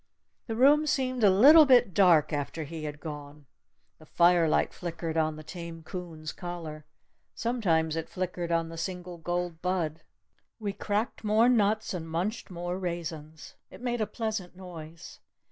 The 0.47 0.55
room 0.55 0.87
seemed 0.87 1.23
a 1.23 1.29
little 1.29 1.67
bit 1.67 1.93
dark 1.93 2.33
after 2.33 2.63
he 2.63 2.85
had 2.85 2.99
gone. 2.99 3.45
The 3.99 4.07
firelight 4.07 4.73
flickered 4.73 5.15
on 5.15 5.35
the 5.35 5.43
tame 5.43 5.83
coon's 5.83 6.33
collar. 6.33 6.85
Sometimes 7.35 7.95
it 7.95 8.09
flickered 8.09 8.51
on 8.51 8.69
the 8.69 8.79
single 8.79 9.19
gold 9.19 9.61
bud. 9.61 10.01
We 10.57 10.73
cracked 10.73 11.23
more 11.23 11.47
nuts 11.47 11.93
and 11.93 12.09
munched 12.09 12.49
more 12.49 12.79
raisins. 12.79 13.53
It 13.69 13.79
made 13.79 14.01
a 14.01 14.07
pleasant 14.07 14.55
noise. 14.55 15.19